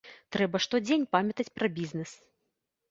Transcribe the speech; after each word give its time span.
Трэба 0.35 0.61
штодзень 0.67 1.05
памятаць 1.17 1.49
пра 1.59 1.71
бізнэс. 1.81 2.11